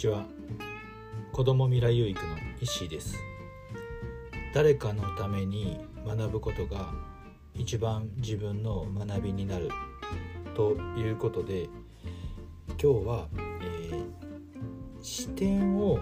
[0.00, 0.24] ちは。
[1.30, 3.18] 子ども未来有育の石井です。
[4.54, 6.94] 誰かのために学ぶことが
[7.54, 9.68] 一番自分の学びになる
[10.54, 11.68] ということで
[12.68, 13.28] 今日は、
[13.62, 14.04] えー、
[15.02, 15.98] 視点を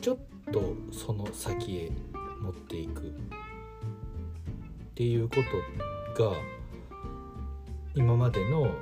[0.00, 0.18] ちょっ
[0.50, 1.90] とその先へ
[2.40, 3.12] 持っていくっ
[4.94, 5.36] ていうこ
[6.16, 6.34] とが
[7.94, 8.74] 今までの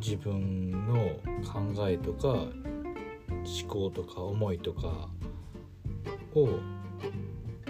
[0.00, 5.08] 自分の考えとか思考とか思いとか
[6.34, 6.48] を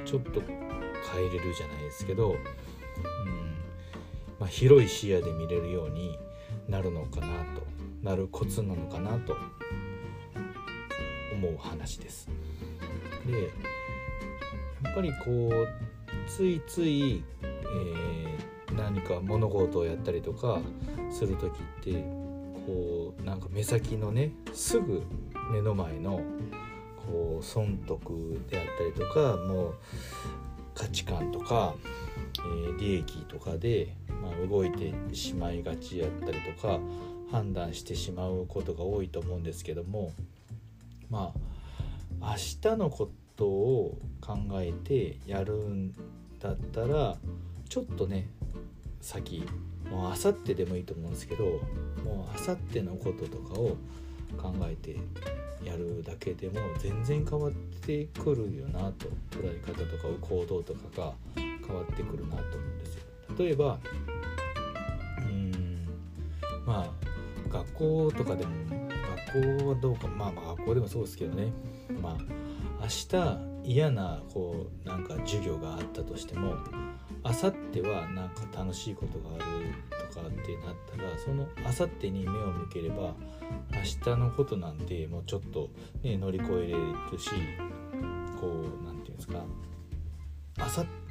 [0.04, 2.36] ちょっと変えれるじゃないですけど、うん
[4.38, 6.18] まあ、広い視野で見れるように
[6.68, 7.62] なるのかなと
[8.02, 9.36] なるコツなのかなと
[11.32, 12.28] 思う話です。
[13.26, 13.32] で
[14.82, 15.68] やっぱりこう
[16.26, 20.60] ついつい、えー、何か物事をやったりとか
[21.10, 22.19] する時って
[22.66, 25.02] こうなんか目先のねすぐ
[25.52, 26.20] 目の前の
[26.96, 29.74] こう損得であったりとかもう
[30.74, 31.74] 価値観とか、
[32.38, 36.78] えー、利益とかで、まあ、動いてしまいがちやったりとか
[37.30, 40.12] 判断してしまうことが多いと思うんですけども
[41.10, 41.32] ま
[42.20, 45.94] あ明日のことを考えてやるん
[46.40, 47.16] だったら
[47.68, 48.28] ちょっとね
[49.00, 49.44] 先
[49.88, 51.44] もうあさってでもいいと思うんですけど
[52.04, 53.76] もうあさってのこととかを
[54.36, 54.96] 考えて
[55.64, 63.02] やるだけでも全然変わってくるよなと捉え方とか行動とかが変わってくるなと思うんですよ。
[63.38, 63.78] 例えば
[65.18, 65.88] うん
[66.66, 68.52] まあ学校とかでも
[69.32, 71.52] 学校はどうかまあまあ学校でもそうですけどね
[72.00, 72.16] まあ
[72.80, 76.56] 明日嫌なこうなんか授業があったとしても
[77.30, 79.44] あさってはなんか楽しいことがある
[80.12, 83.14] とかってなったらそのあさってに目を向ければ
[83.72, 85.70] 明日のことなんてもうちょっと、
[86.02, 87.30] ね、乗り越えれるし
[88.40, 89.44] こう何て言うんですか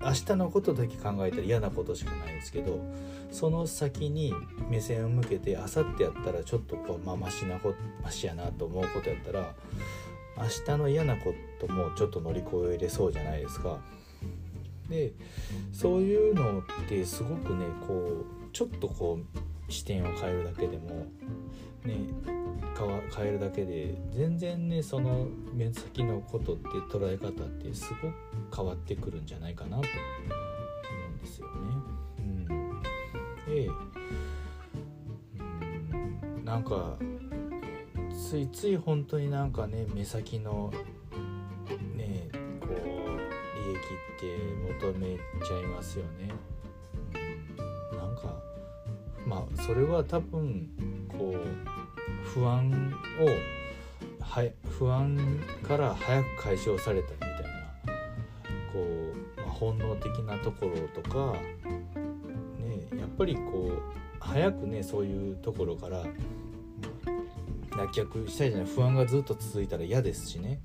[0.01, 2.81] 明日のことだけ考えたら嫌なことしかないんですけど
[3.31, 4.33] その先に
[4.69, 7.73] 目線を向けてあさってやったらちょっとこう、まあ、マシなこ
[8.03, 9.53] マシやなと思うことやったら
[10.37, 13.79] 明日の嫌なこともちょっと乗り越えれそうじゃないですか。
[14.89, 15.13] で
[15.71, 21.05] そういうのってすごくねこうちょっとこう視点を変えるだけでも
[21.85, 22.07] ね
[23.15, 28.13] 変えるだけで全然ねその目先のことって捉え方ってすごく
[28.55, 29.85] 変わってくるんじゃないかなと思
[31.11, 31.53] うんですよね。
[32.19, 32.47] うん、
[33.45, 33.69] で、
[36.37, 36.95] うん、なんか
[38.29, 40.71] ついつい本当になんかね目先の
[43.93, 44.37] って
[44.81, 46.31] 求めちゃいますよね。
[47.91, 48.35] なんか
[49.25, 50.69] まあそれは多分
[51.07, 53.59] こう不安を
[54.29, 54.47] は
[54.77, 55.17] 不安
[55.63, 57.39] から早く解消されたみたいな
[58.71, 58.79] こ
[59.37, 61.33] う、まあ、本能的なところとか、
[62.59, 63.81] ね、やっぱりこう
[64.19, 66.03] 早くねそういうところから
[67.71, 70.59] 脱却したいじゃない不安がずっと続いたら嫌ですしね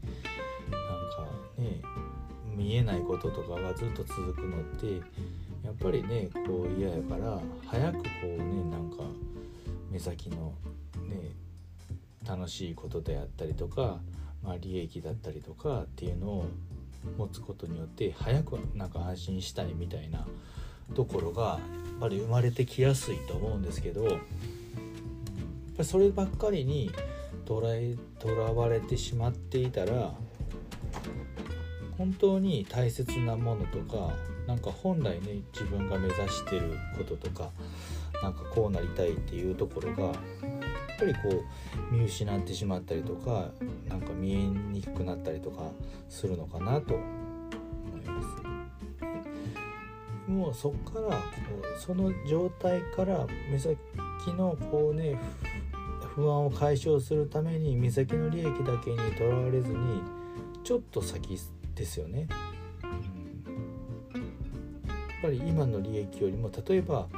[0.71, 1.81] なんかね
[2.57, 4.87] 見えないこととかがずっと続くのって
[5.65, 8.37] やっぱりねこう嫌やから早くこうね
[8.71, 9.05] なんか
[9.91, 10.55] 目先の
[11.09, 11.31] ね
[12.27, 13.99] 楽しいことであったりとか、
[14.43, 16.47] まあ、利益だったりとかっていうのを
[17.19, 20.27] 持つことによって早くなんか安心したいみたいな
[20.95, 21.59] ところがや
[21.99, 24.17] っぱり生まれてきやすいと思うんですけどやっ
[25.77, 26.91] ぱそればっかりに
[27.45, 30.15] とらえとらわれてしまっていたら
[32.05, 34.13] 本当に大切なものとか
[34.47, 37.49] なんか本来ね自分が目指してることとか
[38.23, 40.13] なんかこうなりたいっていうところがやっ
[40.99, 43.49] ぱりこう見失ってしまったりとか
[43.89, 45.63] なんか見えにくくなったりとか
[46.11, 47.03] するのかなと思
[48.03, 48.23] いま
[50.27, 50.31] す。
[50.31, 51.23] もうそっからこ
[51.63, 53.79] うその状態から目先
[54.37, 55.19] のこうね
[56.15, 60.03] 不安を解消するために目先の利益だけにとらわれずに
[60.63, 61.39] ちょっと先
[61.75, 62.29] ですよね。
[62.83, 67.09] うん、やっぱり今の利益よりも例えば、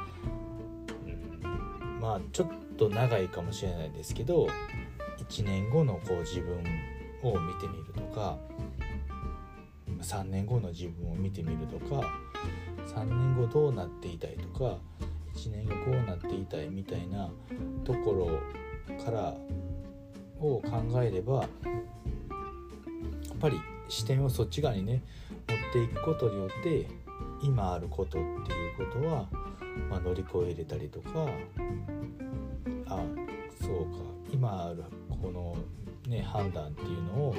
[1.05, 4.47] うん、まあちょっと長いかもしれないですけど
[5.29, 6.57] 1年後のこう自分
[7.23, 8.37] を見てみるとか
[10.01, 12.07] 3年後の自分を見てみるとか
[12.95, 14.77] 3年後どうなっていたいとか
[15.35, 17.29] 1年後こうなっていたいみたいな
[17.83, 18.11] とこ
[18.87, 19.35] ろから
[20.39, 21.47] を考えればや
[23.33, 23.59] っぱり
[23.89, 25.03] 視点をそっち側にね
[25.47, 26.87] 持っていくことによって
[27.41, 29.27] 今あることっていうことは、
[29.89, 31.27] まあ、乗り越えれたりとか
[32.87, 33.01] あ
[33.61, 33.97] そうか
[34.31, 34.83] 今ある
[35.21, 35.55] この
[36.07, 37.35] ね判断っていうのを、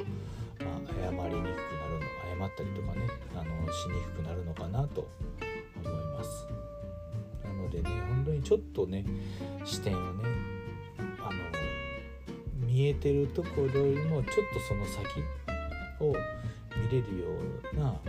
[0.60, 1.98] まあ、誤りにくくなる
[2.38, 5.08] の誤ったりとかねあのしにくくなるのかなと
[5.84, 6.46] 思います。
[7.44, 9.04] なのでね本当にちょっとね
[9.64, 10.24] 視点をね
[11.20, 15.04] あの見えてるところよりもちょっとその先
[16.00, 16.14] を
[16.76, 17.26] 見れるよ
[17.74, 18.00] うなこ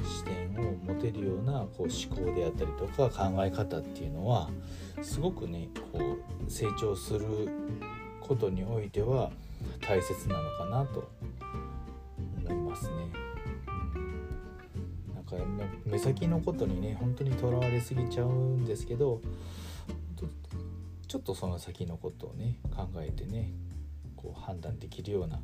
[0.00, 4.48] う視点を持てるようなこう思考であったりとか考え方っていうのは
[5.02, 5.98] すごくねこ
[6.46, 7.48] う成長する
[8.20, 9.30] ことにおいては
[9.80, 11.10] 大切なのかなと
[12.46, 12.94] 思いますね。
[15.14, 15.36] なんか
[15.84, 19.20] 目先のことにね本当にとらわれすぎちゃうんですけど
[21.08, 23.52] ちょっとその先のことをね考えてね
[24.16, 25.38] こう判断できるような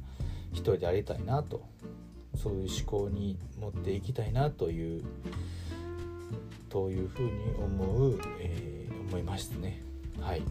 [0.53, 1.63] 人でありたいなと
[2.37, 5.05] そういう思考に持っていきたいなという
[6.69, 9.83] というふうに思う、えー、思いますね。
[10.21, 10.43] はい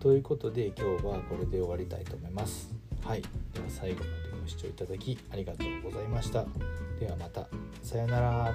[0.00, 2.70] ということで今日はこれで終わりたいと思います。
[3.04, 6.44] はい、では最後までご視聴いただきありがとうございました。
[7.00, 7.48] ではまた。
[7.82, 8.54] さようなら。